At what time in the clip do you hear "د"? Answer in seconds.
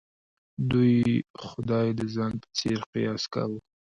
1.99-2.01